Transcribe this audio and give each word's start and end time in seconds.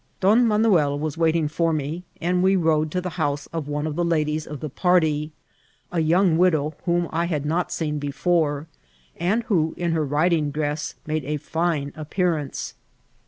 Don 0.19 0.47
Manuel 0.47 0.97
was 0.97 1.15
waiting 1.15 1.47
for 1.47 1.71
me, 1.71 2.01
and 2.19 2.41
we 2.41 2.55
rode 2.55 2.89
to 2.89 3.01
the 3.01 3.11
house 3.21 3.45
of 3.53 3.67
one 3.67 3.85
of 3.85 3.95
the 3.95 4.03
ladies 4.03 4.47
of 4.47 4.59
the 4.59 4.67
party, 4.67 5.31
a 5.91 5.99
young 5.99 6.39
widow 6.39 6.73
whom 6.85 7.07
I 7.11 7.25
had 7.25 7.45
not 7.45 7.71
seen 7.71 7.99
before, 7.99 8.65
and 9.17 9.43
who, 9.43 9.75
in 9.77 9.91
her 9.91 10.03
riding 10.03 10.49
dress, 10.49 10.95
made 11.05 11.23
a 11.25 11.37
fine 11.37 11.93
appearance. 11.95 12.73